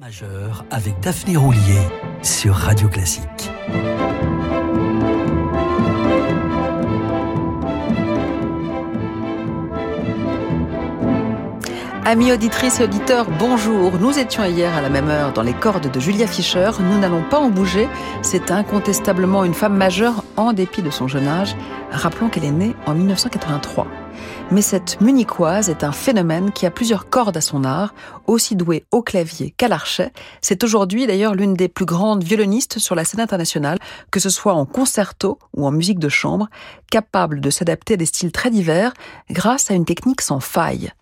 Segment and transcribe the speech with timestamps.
[0.00, 1.80] Majeur avec Daphné Roulier
[2.22, 3.50] sur Radio Classique.
[12.04, 13.92] Amis auditrices et auditeurs, bonjour.
[13.98, 16.70] Nous étions hier à la même heure dans les cordes de Julia Fischer.
[16.80, 17.88] Nous n'allons pas en bouger.
[18.22, 21.56] C'est incontestablement une femme majeure en dépit de son jeune âge.
[21.90, 23.86] Rappelons qu'elle est née en 1983.
[24.50, 27.94] Mais cette munichoise est un phénomène qui a plusieurs cordes à son art,
[28.26, 30.12] aussi douée au clavier qu'à l'archet.
[30.40, 33.78] C'est aujourd'hui d'ailleurs l'une des plus grandes violonistes sur la scène internationale,
[34.10, 36.48] que ce soit en concerto ou en musique de chambre,
[36.90, 38.92] capable de s'adapter à des styles très divers
[39.30, 40.92] grâce à une technique sans faille.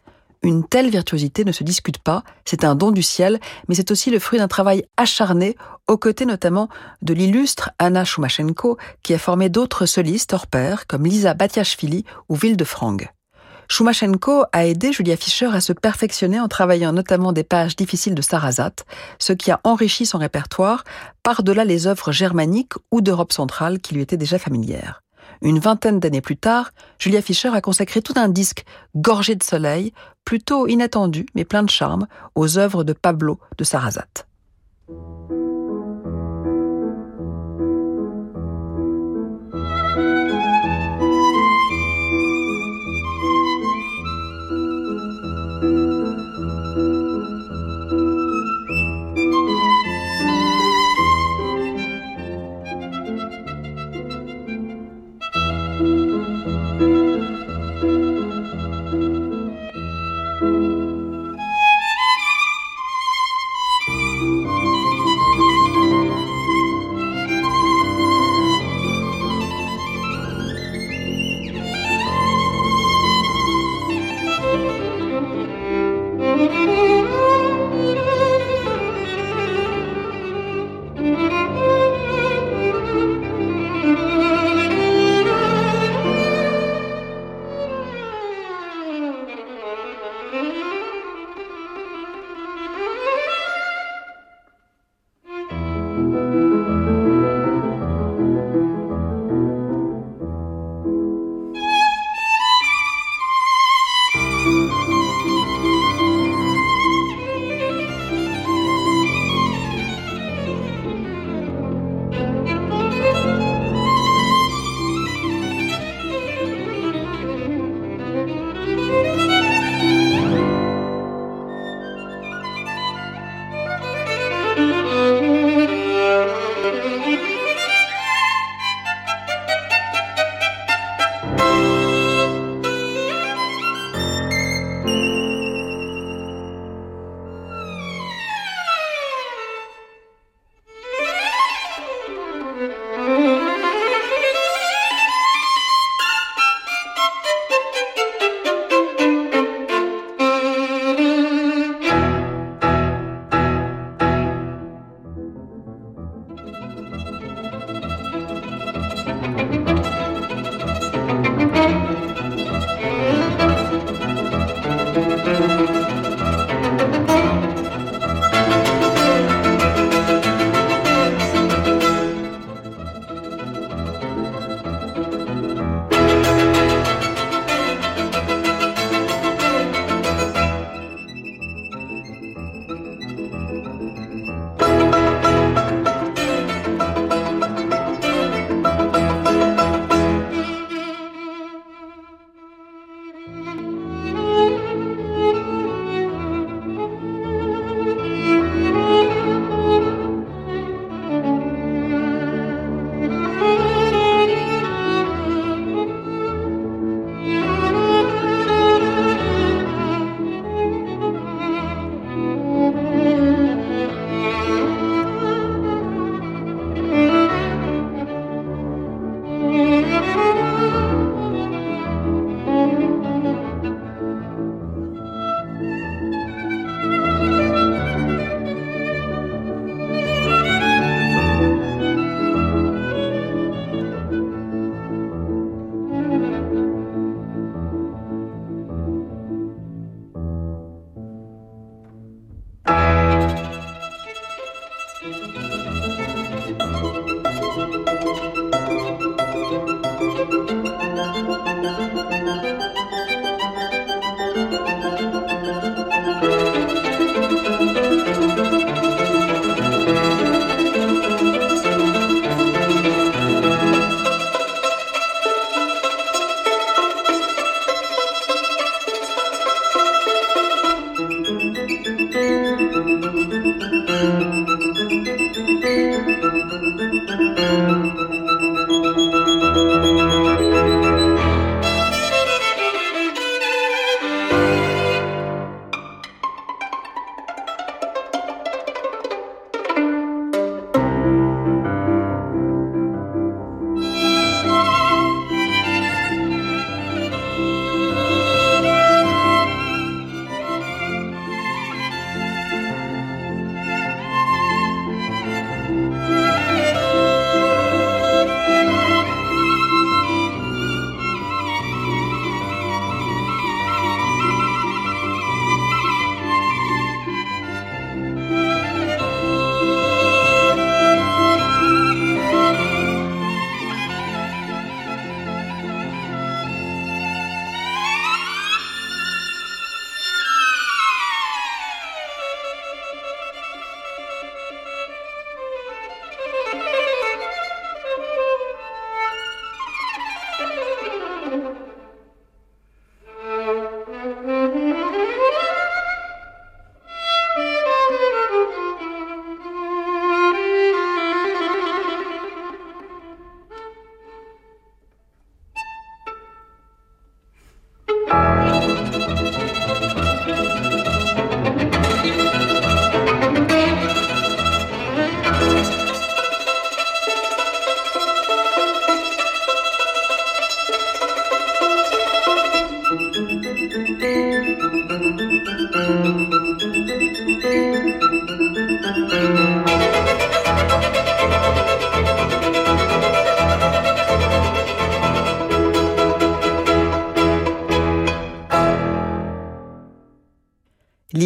[0.43, 4.11] Une telle virtuosité ne se discute pas, c'est un don du ciel, mais c'est aussi
[4.11, 5.55] le fruit d'un travail acharné,
[5.91, 6.69] aux côtés notamment
[7.03, 12.39] de l'illustre Anna Shumashenko, qui a formé d'autres solistes hors pair, comme Lisa Batiashvili ou
[12.65, 13.11] Frangue.
[13.69, 18.23] Shumashenko a aidé Julia Fischer à se perfectionner en travaillant notamment des pages difficiles de
[18.23, 18.73] Sarasat,
[19.19, 20.85] ce qui a enrichi son répertoire
[21.25, 25.03] par-delà les œuvres germaniques ou d'Europe centrale qui lui étaient déjà familières.
[25.43, 29.93] Une vingtaine d'années plus tard, Julia Fischer a consacré tout un disque gorgé de soleil,
[30.25, 32.07] plutôt inattendu mais plein de charme,
[32.37, 34.30] aux œuvres de Pablo de Sarrazat.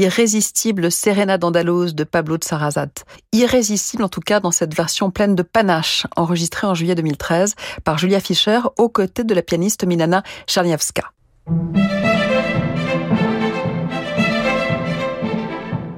[0.05, 2.91] L'irrésistible Serena d'Andalouse de Pablo de Sarrazat.
[3.33, 7.55] Irrésistible en tout cas dans cette version pleine de panache, enregistrée en juillet 2013
[7.85, 11.11] par Julia Fischer aux côtés de la pianiste Milana Czerniawska.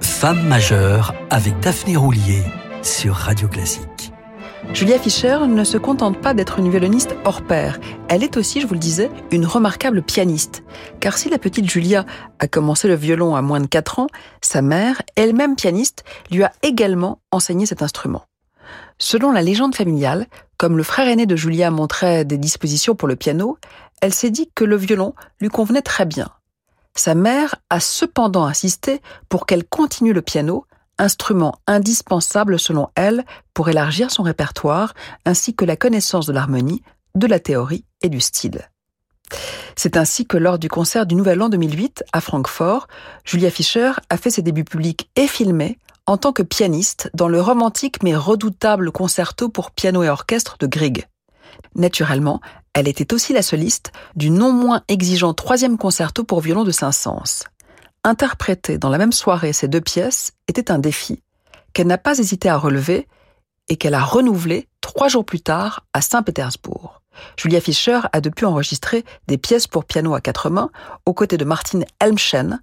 [0.00, 2.44] Femme majeure avec Daphné Roulier
[2.82, 3.95] sur Radio Classique.
[4.72, 7.80] Julia Fischer ne se contente pas d'être une violoniste hors pair.
[8.08, 10.62] Elle est aussi, je vous le disais, une remarquable pianiste.
[11.00, 12.04] Car si la petite Julia
[12.38, 14.06] a commencé le violon à moins de 4 ans,
[14.42, 18.26] sa mère, elle-même pianiste, lui a également enseigné cet instrument.
[18.98, 20.26] Selon la légende familiale,
[20.58, 23.58] comme le frère aîné de Julia montrait des dispositions pour le piano,
[24.02, 26.30] elle s'est dit que le violon lui convenait très bien.
[26.94, 30.64] Sa mère a cependant insisté pour qu'elle continue le piano,
[30.98, 34.94] instrument indispensable selon elle pour élargir son répertoire,
[35.24, 36.82] ainsi que la connaissance de l'harmonie,
[37.14, 38.68] de la théorie et du style.
[39.76, 42.86] C'est ainsi que lors du concert du Nouvel An 2008 à Francfort,
[43.24, 47.40] Julia Fischer a fait ses débuts publics et filmés en tant que pianiste dans le
[47.40, 51.06] romantique mais redoutable concerto pour piano et orchestre de Grieg.
[51.74, 52.40] Naturellement,
[52.74, 57.44] elle était aussi la soliste du non moins exigeant troisième concerto pour violon de Saint-Saëns.
[58.06, 61.24] Interpréter dans la même soirée ces deux pièces était un défi
[61.72, 63.08] qu'elle n'a pas hésité à relever
[63.68, 67.02] et qu'elle a renouvelé trois jours plus tard à Saint-Pétersbourg.
[67.36, 70.70] Julia Fischer a depuis enregistré des pièces pour piano à quatre mains
[71.04, 72.60] aux côtés de Martin Helmchen,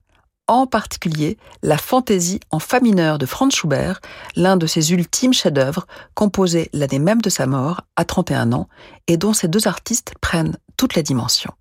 [0.48, 4.00] en particulier la fantaisie en fa mineur de Franz Schubert,
[4.38, 8.70] l'un de ses ultimes chefs-d'œuvre, composé l'année même de sa mort, à 31 ans,
[9.08, 11.54] et dont ces deux artistes prennent toutes les dimensions.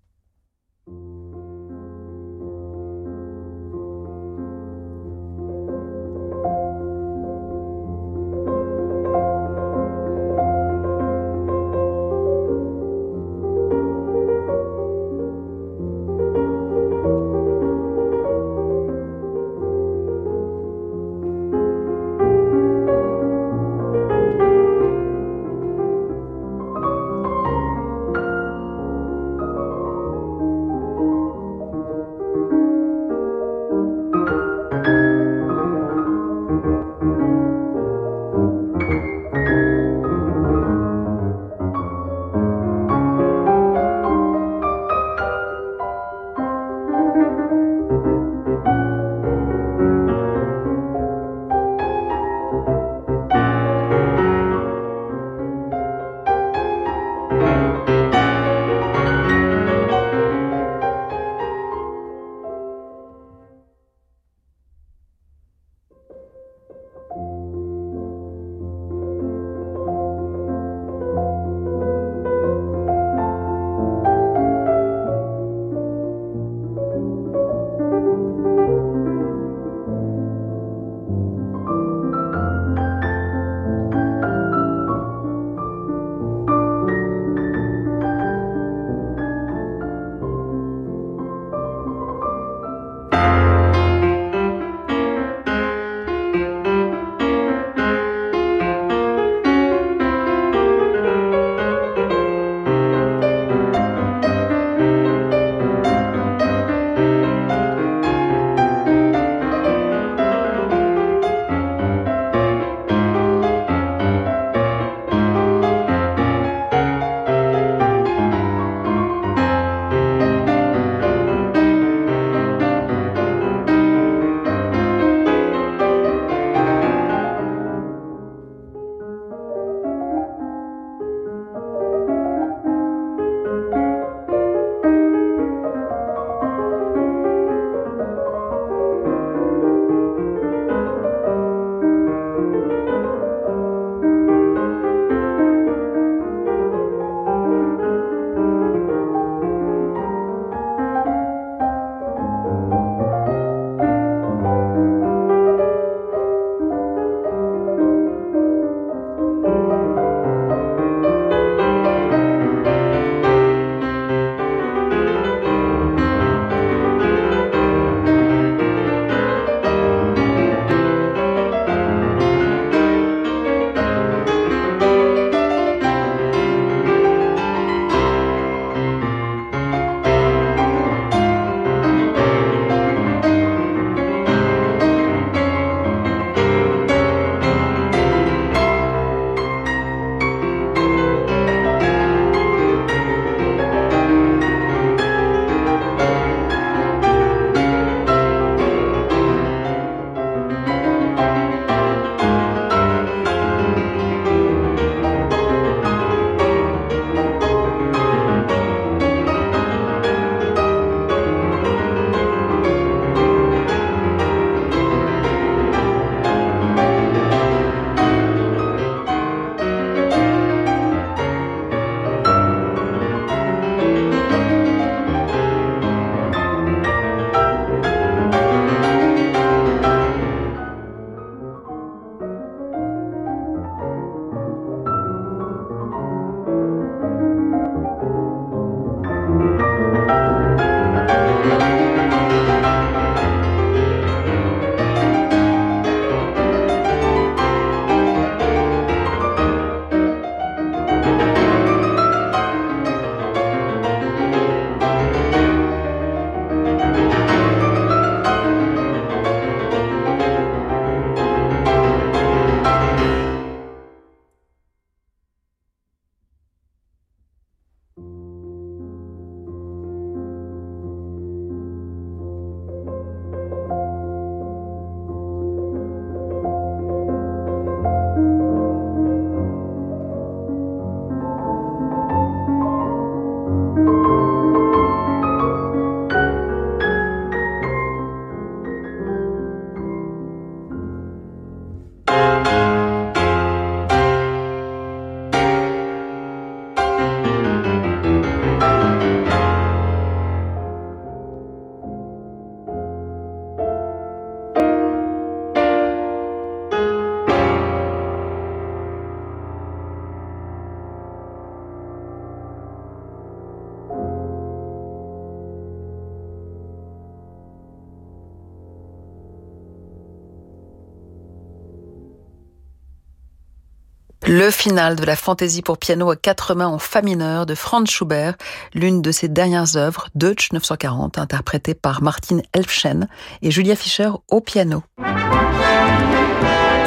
[324.34, 327.92] Le final de la fantaisie pour piano à quatre mains en fa mineur de Franz
[327.92, 328.34] Schubert,
[328.72, 333.08] l'une de ses dernières œuvres, Deutsch 940, interprétée par Martin Elfschen
[333.42, 334.84] et Julia Fischer au piano.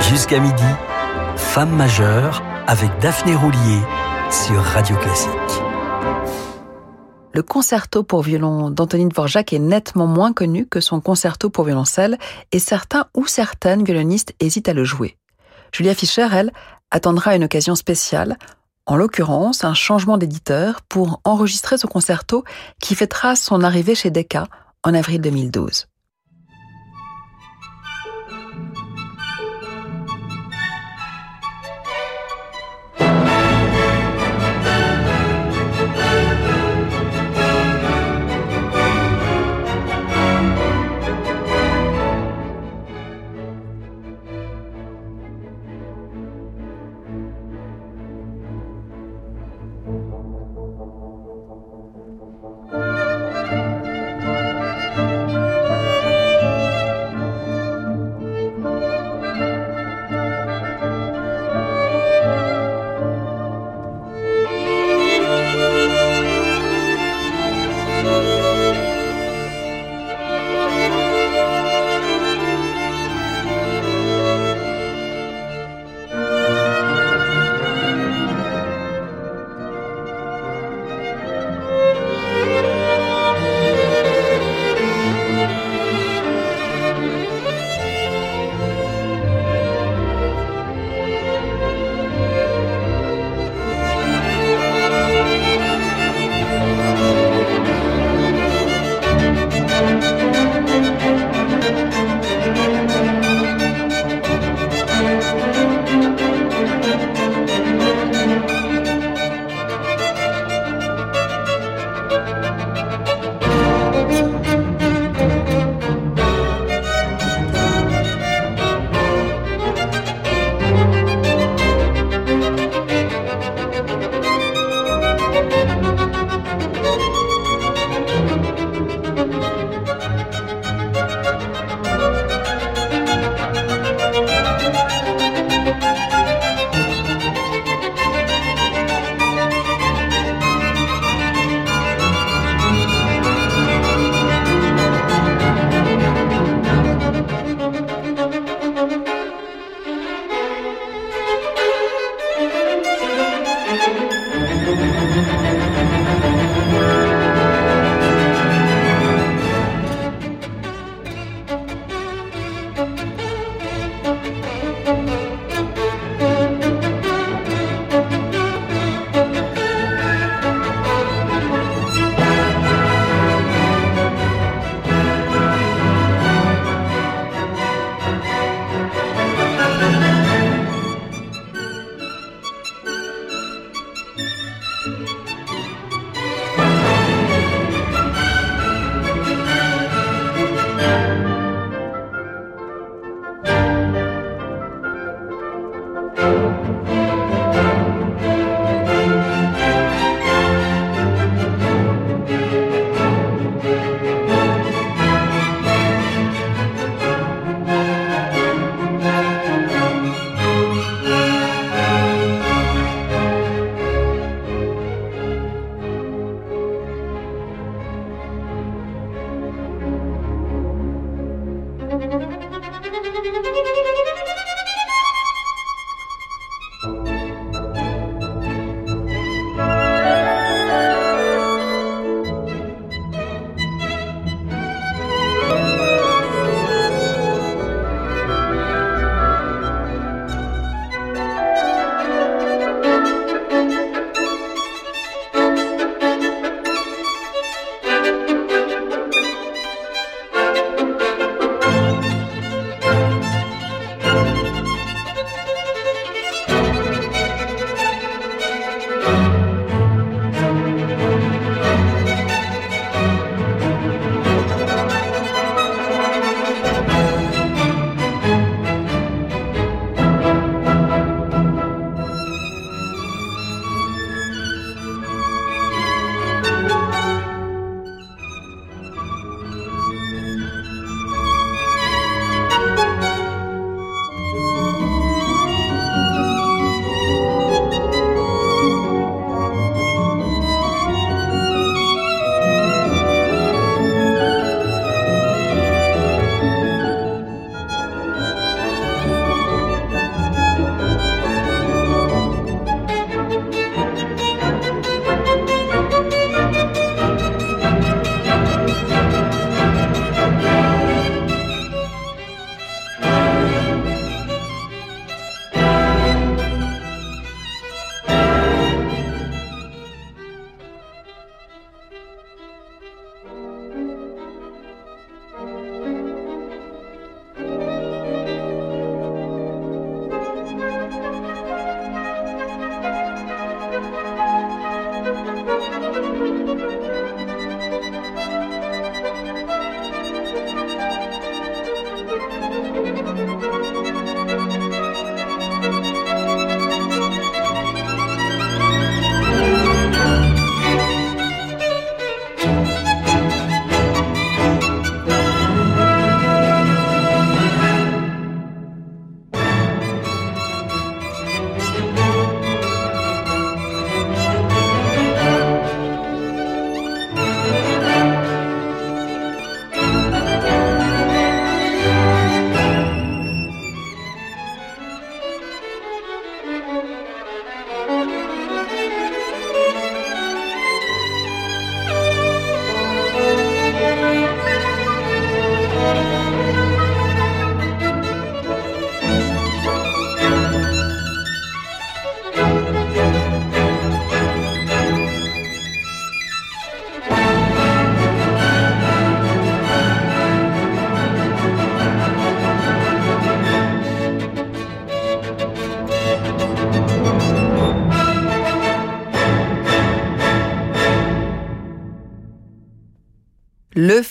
[0.10, 0.64] Jusqu'à midi,
[1.36, 3.80] Femme majeure avec Daphné Roulier
[4.32, 5.30] sur Radio Classique.
[7.32, 12.18] Le concerto pour violon d'Antonin Dvorak est nettement moins connu que son concerto pour violoncelle
[12.52, 15.16] et certains ou certaines violonistes hésitent à le jouer.
[15.76, 16.54] Julia Fischer, elle,
[16.96, 18.38] attendra une occasion spéciale,
[18.86, 22.46] en l'occurrence un changement d'éditeur pour enregistrer ce concerto
[22.82, 24.48] qui fêtera son arrivée chez Decca
[24.82, 25.88] en avril 2012.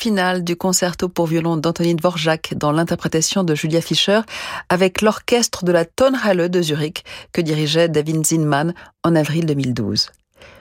[0.04, 4.20] Du concerto pour violon d'Anthony Dvorak dans l'interprétation de Julia Fischer
[4.68, 10.10] avec l'orchestre de la Tonhalle de Zurich que dirigeait David Zinman en avril 2012.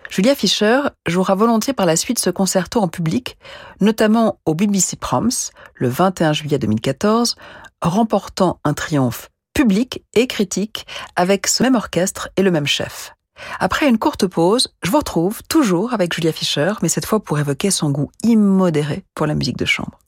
[0.10, 3.38] Julia Fischer jouera volontiers par la suite ce concerto en public,
[3.82, 7.36] notamment au BBC Proms le 21 juillet 2014,
[7.82, 13.14] remportant un triomphe public et critique avec ce même orchestre et le même chef.
[13.60, 17.40] Après une courte pause, je vous retrouve toujours avec Julia Fischer, mais cette fois pour
[17.40, 20.00] évoquer son goût immodéré pour la musique de chambre.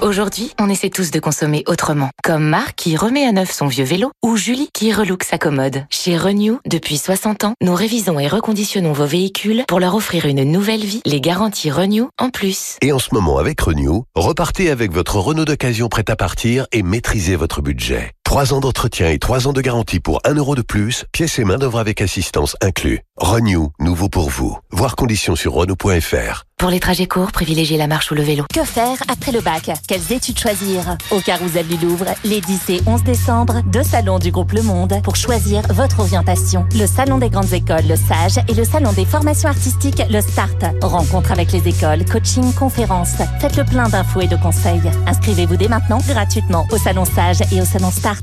[0.00, 2.10] Aujourd'hui, on essaie tous de consommer autrement.
[2.22, 5.86] Comme Marc qui remet à neuf son vieux vélo ou Julie qui relook sa commode.
[5.90, 10.44] Chez Renew, depuis 60 ans, nous révisons et reconditionnons vos véhicules pour leur offrir une
[10.44, 12.76] nouvelle vie, les garanties Renew en plus.
[12.80, 16.84] Et en ce moment avec Renew, repartez avec votre Renault d'occasion prêt à partir et
[16.84, 18.12] maîtrisez votre budget.
[18.26, 21.44] 3 ans d'entretien et 3 ans de garantie pour 1 euro de plus, pièces et
[21.44, 23.00] main d'œuvre avec assistance inclus.
[23.18, 24.58] Renew, nouveau pour vous.
[24.72, 26.42] Voir conditions sur Renault.fr.
[26.58, 28.44] Pour les trajets courts, privilégiez la marche ou le vélo.
[28.52, 29.70] Que faire après le bac?
[29.86, 30.96] Quelles études choisir?
[31.10, 34.94] Au Carousel du Louvre, les 10 et 11 décembre, deux salons du groupe Le Monde
[35.02, 36.66] pour choisir votre orientation.
[36.74, 40.74] Le salon des grandes écoles, le SAGE, et le salon des formations artistiques, le START.
[40.82, 43.16] Rencontre avec les écoles, coaching, conférences.
[43.38, 44.90] Faites le plein d'infos et de conseils.
[45.06, 48.15] Inscrivez-vous dès maintenant gratuitement au salon SAGE et au salon START.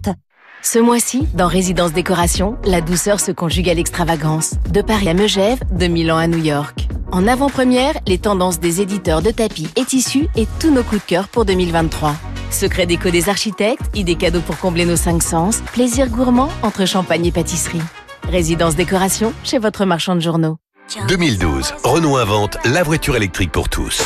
[0.61, 4.55] Ce mois-ci, dans Résidence Décoration, la douceur se conjugue à l'extravagance.
[4.71, 6.87] De Paris à Megève, de Milan à New York.
[7.11, 11.07] En avant-première, les tendances des éditeurs de tapis et tissus et tous nos coups de
[11.07, 12.15] cœur pour 2023.
[12.49, 17.25] Secret déco des architectes, idées cadeaux pour combler nos cinq sens, plaisir gourmand entre champagne
[17.25, 17.81] et pâtisserie.
[18.29, 20.57] Résidence Décoration chez votre marchand de journaux.
[21.07, 24.01] 2012, Renault invente la voiture électrique pour tous.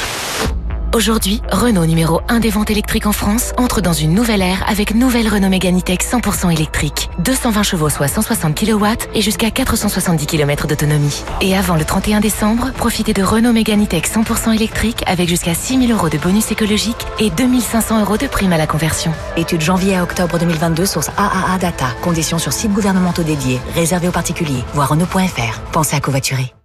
[0.97, 4.95] Aujourd'hui, Renault numéro 1 des ventes électriques en France entre dans une nouvelle ère avec
[4.95, 7.11] nouvelle Renault Mégane E-Tech 100% électrique.
[7.19, 8.83] 220 chevaux soit 160 kW
[9.13, 11.23] et jusqu'à 470 km d'autonomie.
[11.39, 15.91] Et avant le 31 décembre, profitez de Renault Mégane E-Tech 100% électrique avec jusqu'à 6000
[15.91, 19.13] euros de bonus écologique et 2500 euros de prime à la conversion.
[19.35, 21.89] Étude janvier à octobre 2022, source AAA Data.
[22.01, 24.63] Conditions sur sites gouvernementaux dédiés, réservés aux particuliers.
[24.73, 25.61] Voir Renault.fr.
[25.71, 26.55] Pensez à covoiturer.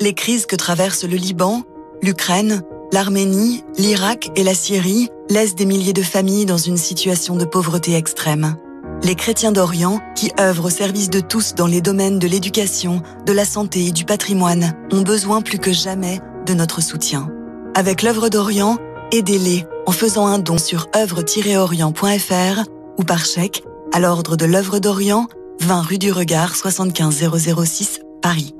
[0.00, 1.60] Les crises que traversent le Liban,
[2.00, 2.62] l'Ukraine,
[2.92, 7.94] l'Arménie, l'Irak et la Syrie laissent des milliers de familles dans une situation de pauvreté
[7.94, 8.56] extrême.
[9.02, 13.32] Les chrétiens d'Orient, qui œuvrent au service de tous dans les domaines de l'éducation, de
[13.32, 17.30] la santé et du patrimoine, ont besoin plus que jamais de notre soutien.
[17.74, 18.76] Avec l'œuvre d'Orient,
[19.12, 22.64] aidez-les en faisant un don sur œuvre-orient.fr
[22.98, 25.28] ou par chèque à l'ordre de l'œuvre d'Orient,
[25.60, 27.30] 20 rue du Regard 75
[27.64, 28.54] 006 Paris.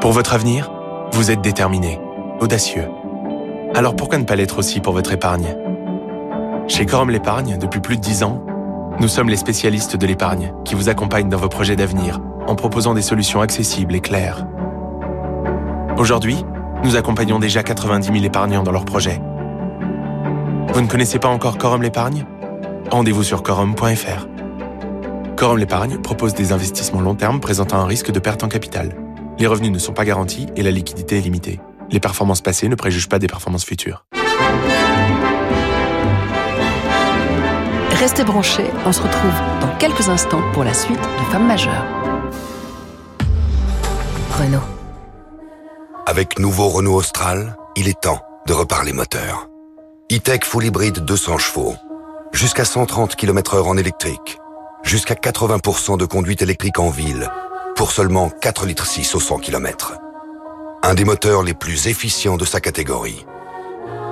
[0.00, 0.70] Pour votre avenir,
[1.18, 2.00] vous êtes déterminé,
[2.38, 2.86] audacieux.
[3.74, 5.56] Alors pourquoi ne pas l'être aussi pour votre épargne?
[6.68, 8.46] Chez Corum l'épargne, depuis plus de 10 ans,
[9.00, 12.94] nous sommes les spécialistes de l'épargne qui vous accompagnent dans vos projets d'avenir en proposant
[12.94, 14.46] des solutions accessibles et claires.
[15.96, 16.44] Aujourd'hui,
[16.84, 19.20] nous accompagnons déjà 90 000 épargnants dans leurs projets.
[20.72, 22.26] Vous ne connaissez pas encore Corum l'épargne?
[22.92, 24.28] Rendez-vous sur corum.fr.
[25.34, 28.92] Corum l'épargne propose des investissements long terme présentant un risque de perte en capital.
[29.38, 31.60] Les revenus ne sont pas garantis et la liquidité est limitée.
[31.90, 34.04] Les performances passées ne préjugent pas des performances futures.
[37.92, 41.84] Restez branchés, on se retrouve dans quelques instants pour la suite de Femmes majeures.
[44.38, 44.62] Renault.
[46.06, 49.48] Avec nouveau Renault Austral, il est temps de reparler moteur.
[50.12, 51.74] E-Tech Full Hybrid 200 chevaux,
[52.32, 54.38] jusqu'à 130 km heure en électrique,
[54.82, 57.30] jusqu'à 80% de conduite électrique en ville,
[57.78, 59.94] pour seulement 4 litres 6 au 100 km.
[60.82, 63.24] Un des moteurs les plus efficients de sa catégorie.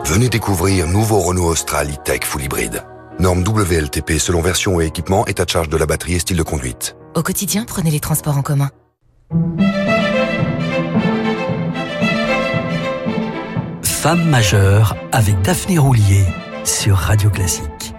[0.05, 2.85] Venez découvrir nouveau Renault Austral e-Tech Full Hybrid.
[3.18, 6.44] Norme WLTP selon version et équipement, état de charge de la batterie et style de
[6.44, 6.96] conduite.
[7.16, 8.70] Au quotidien, prenez les transports en commun.
[13.83, 16.24] Femme majeure avec Daphné Roulier
[16.62, 17.95] sur Radio Classique.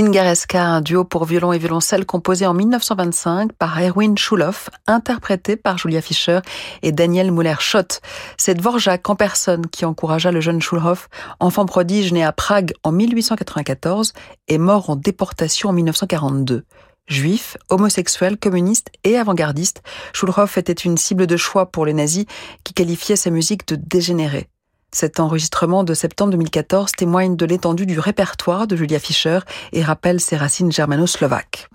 [0.00, 5.76] Zingareska, un duo pour violon et violoncelle composé en 1925 par Erwin Schulhoff, interprété par
[5.76, 6.40] Julia Fischer
[6.80, 8.00] et Daniel Muller-Schott.
[8.38, 12.92] C'est Dvorak en personne qui encouragea le jeune Schulhoff, enfant prodige né à Prague en
[12.92, 14.14] 1894
[14.48, 16.64] et mort en déportation en 1942.
[17.06, 19.82] Juif, homosexuel, communiste et avant-gardiste,
[20.14, 22.24] Schulhoff était une cible de choix pour les nazis
[22.64, 24.48] qui qualifiaient sa musique de dégénérée.
[24.92, 29.40] Cet enregistrement de septembre 2014 témoigne de l'étendue du répertoire de Julia Fischer
[29.72, 31.68] et rappelle ses racines germano-slovaques.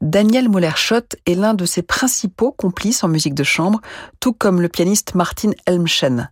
[0.00, 3.80] Daniel Muller-Schott est l'un de ses principaux complices en musique de chambre,
[4.20, 6.30] tout comme le pianiste Martin Elmschen.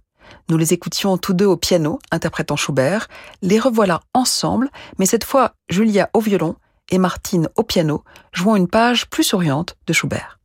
[0.49, 3.09] Nous les écoutions tous deux au piano, interprétant Schubert.
[3.42, 6.55] Les revoilà ensemble, mais cette fois Julia au violon
[6.90, 10.38] et Martine au piano, jouant une page plus souriante de Schubert.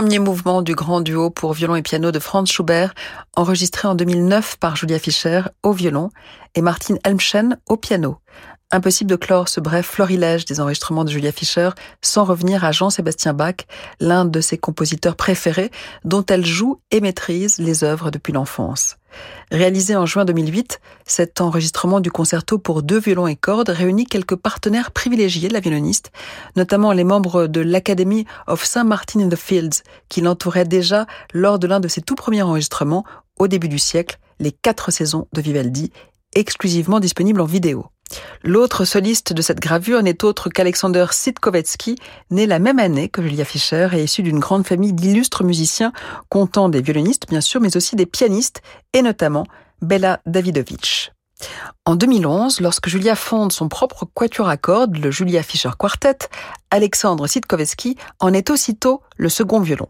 [0.00, 2.94] Premier mouvement du grand duo pour violon et piano de Franz Schubert,
[3.34, 6.10] enregistré en 2009 par Julia Fischer au violon
[6.54, 8.18] et Martin Elmschen au piano.
[8.70, 11.70] Impossible de clore ce bref florilège des enregistrements de Julia Fischer
[12.02, 13.66] sans revenir à Jean-Sébastien Bach,
[13.98, 15.70] l'un de ses compositeurs préférés,
[16.04, 18.98] dont elle joue et maîtrise les œuvres depuis l'enfance.
[19.50, 24.36] Réalisé en juin 2008, cet enregistrement du concerto pour deux violons et cordes réunit quelques
[24.36, 26.12] partenaires privilégiés de la violoniste,
[26.54, 31.58] notamment les membres de l'Academy of Saint Martin in the Fields, qui l'entouraient déjà lors
[31.58, 33.06] de l'un de ses tout premiers enregistrements
[33.38, 35.90] au début du siècle, les quatre saisons de Vivaldi,
[36.34, 37.86] exclusivement disponibles en vidéo.
[38.42, 41.96] L'autre soliste de cette gravure n'est autre qu'Alexander Sitkovetsky,
[42.30, 45.92] né la même année que Julia Fischer et issu d'une grande famille d'illustres musiciens,
[46.28, 49.46] comptant des violonistes bien sûr, mais aussi des pianistes, et notamment
[49.82, 51.12] Bella Davidovich.
[51.84, 56.28] En 2011, lorsque Julia fonde son propre quatuor à cordes, le Julia Fischer Quartet,
[56.70, 59.88] Alexandre Sitkovetsky en est aussitôt le second violon.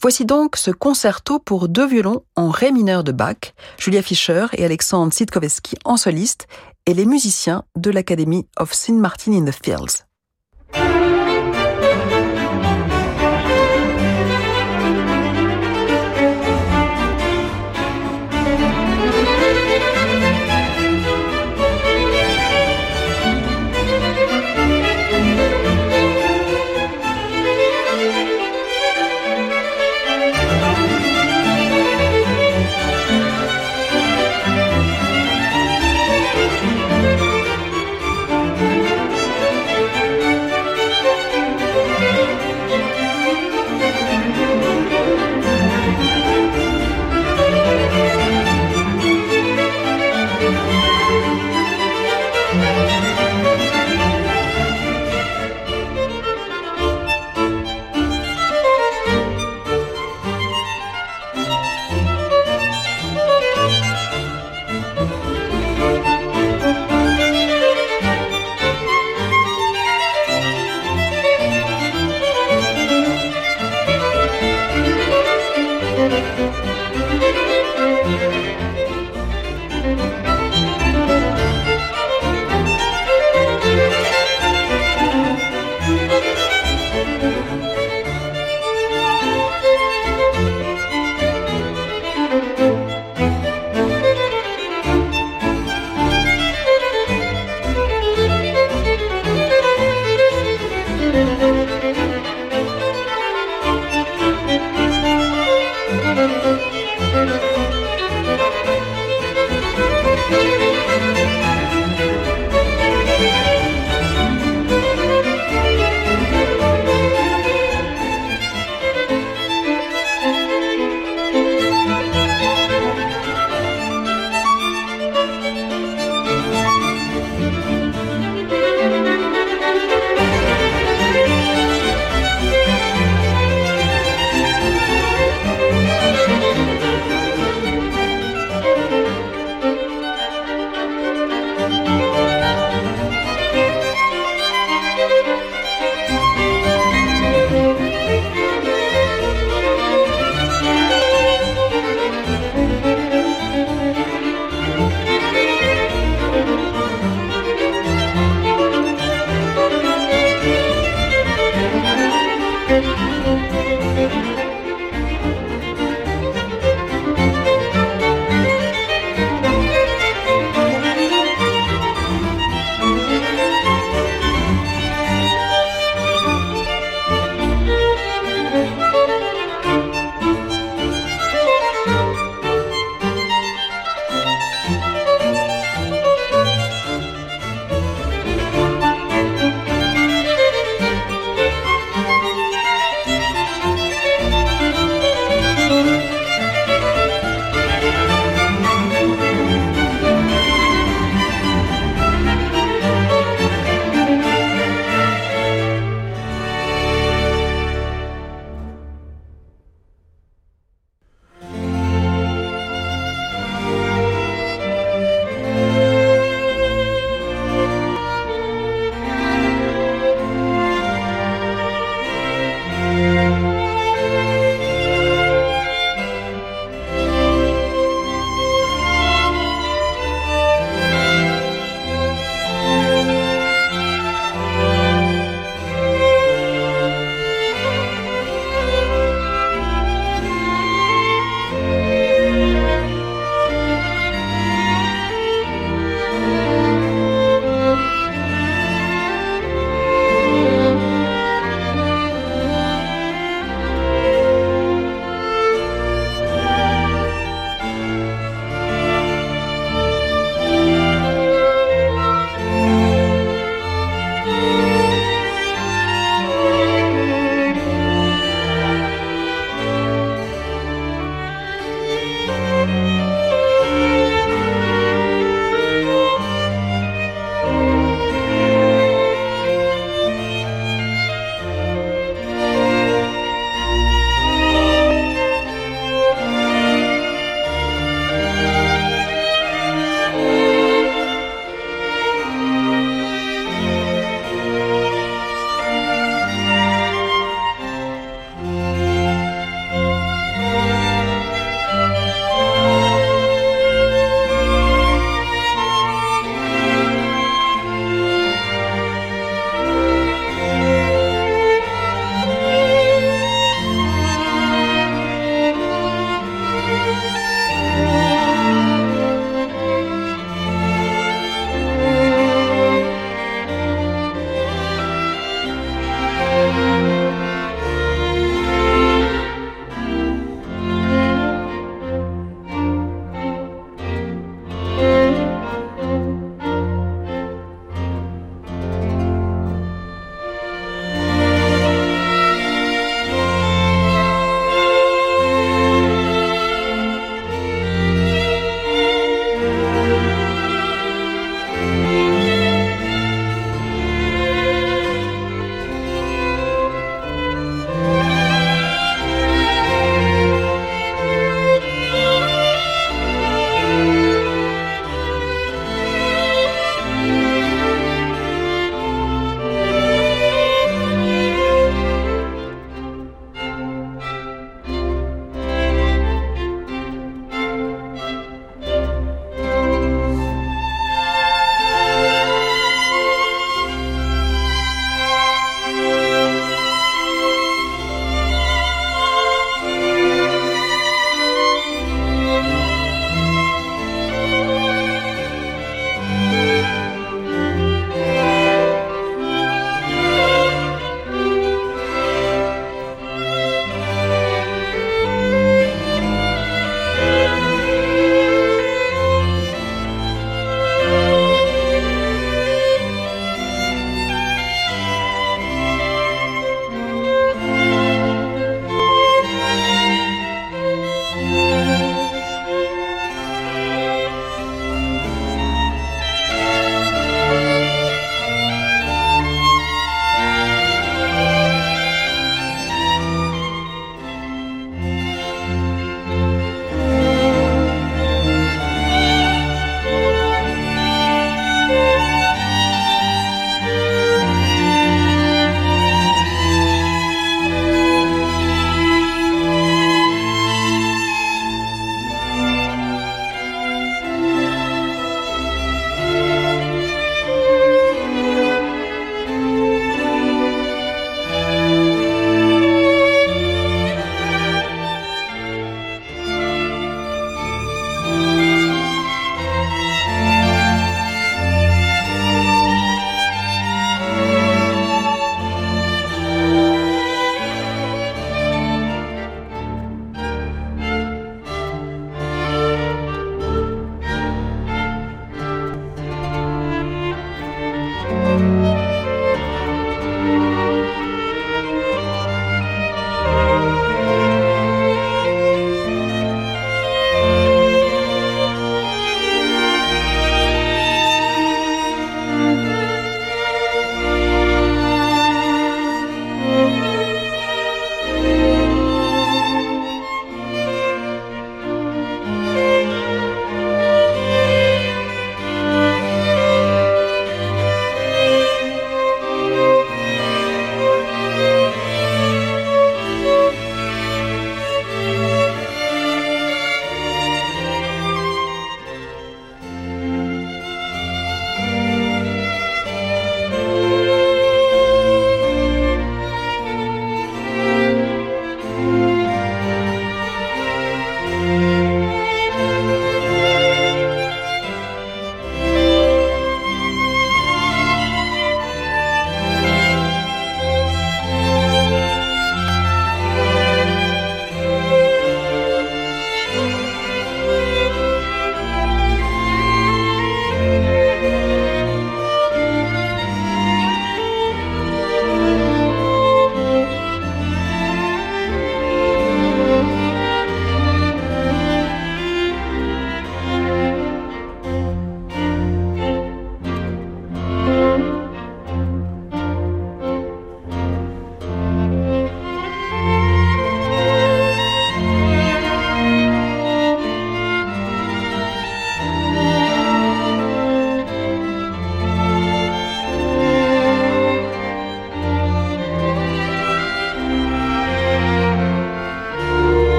[0.00, 4.64] Voici donc ce concerto pour deux violons en ré mineur de Bach, Julia Fischer et
[4.64, 6.48] Alexandre Sitkovetsky en soliste,
[6.86, 8.92] et les musiciens de l'Academy of St.
[8.92, 10.04] Martin in the Fields.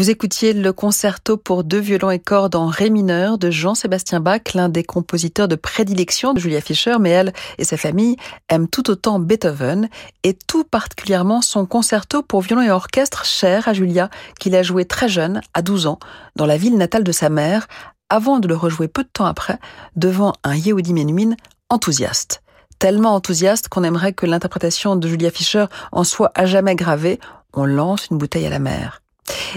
[0.00, 4.54] Vous écoutiez le concerto pour deux violons et cordes en ré mineur de Jean-Sébastien Bach,
[4.54, 8.16] l'un des compositeurs de prédilection de Julia Fischer, mais elle et sa famille
[8.48, 9.90] aiment tout autant Beethoven
[10.22, 14.86] et tout particulièrement son concerto pour violon et orchestre cher à Julia, qu'il a joué
[14.86, 15.98] très jeune, à 12 ans,
[16.34, 17.68] dans la ville natale de sa mère,
[18.08, 19.58] avant de le rejouer peu de temps après,
[19.96, 21.34] devant un Yehudi Menuhin
[21.68, 22.42] enthousiaste
[22.78, 27.20] tellement enthousiaste qu'on aimerait que l'interprétation de Julia Fischer en soit à jamais gravée.
[27.52, 29.02] On lance une bouteille à la mer.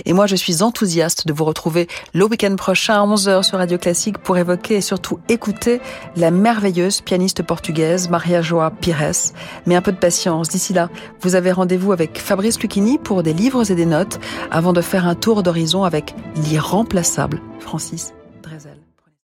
[0.05, 3.77] Et moi, je suis enthousiaste de vous retrouver le week-end prochain à 11h sur Radio
[3.77, 5.81] Classique pour évoquer et surtout écouter
[6.15, 9.33] la merveilleuse pianiste portugaise Maria Joa Pires.
[9.65, 10.49] Mais un peu de patience.
[10.49, 10.89] D'ici là,
[11.21, 14.19] vous avez rendez-vous avec Fabrice Lucchini pour des livres et des notes
[14.51, 18.82] avant de faire un tour d'horizon avec l'irremplaçable Francis Drezel.